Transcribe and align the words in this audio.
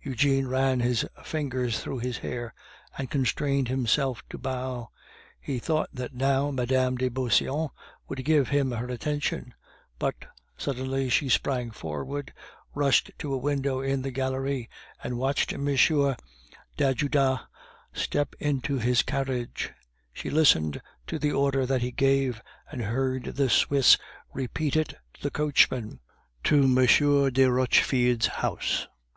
Eugene 0.00 0.46
ran 0.46 0.78
his 0.78 1.04
fingers 1.24 1.80
through 1.80 1.98
his 1.98 2.18
hair, 2.18 2.54
and 2.96 3.10
constrained 3.10 3.66
himself 3.66 4.22
to 4.30 4.38
bow. 4.38 4.90
He 5.40 5.58
thought 5.58 5.88
that 5.92 6.14
now 6.14 6.52
Mme. 6.52 6.94
de 6.94 7.08
Beauseant 7.08 7.72
would 8.06 8.24
give 8.24 8.50
him 8.50 8.70
her 8.70 8.88
attention; 8.88 9.54
but 9.98 10.14
suddenly 10.56 11.08
she 11.08 11.28
sprang 11.28 11.72
forward, 11.72 12.32
rushed 12.76 13.10
to 13.18 13.34
a 13.34 13.38
window 13.38 13.80
in 13.80 14.02
the 14.02 14.12
gallery, 14.12 14.70
and 15.02 15.18
watched 15.18 15.52
M. 15.52 15.66
d'Ajuda 16.76 17.48
step 17.92 18.34
into 18.38 18.78
his 18.78 19.02
carriage; 19.02 19.72
she 20.12 20.30
listened 20.30 20.80
to 21.08 21.18
the 21.18 21.32
order 21.32 21.66
that 21.66 21.82
he 21.82 21.90
gave, 21.90 22.40
and 22.70 22.82
heard 22.82 23.24
the 23.34 23.50
Swiss 23.50 23.98
repeat 24.32 24.76
it 24.76 24.94
to 25.14 25.22
the 25.22 25.30
coachman: 25.32 25.98
"To 26.44 26.62
M. 26.62 26.76
de 27.32 27.50
Rochefide's 27.50 28.26
house." 28.28 28.86